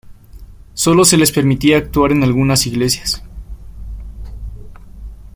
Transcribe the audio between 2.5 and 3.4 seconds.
iglesias.